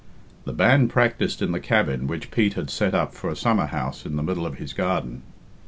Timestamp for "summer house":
3.35-4.03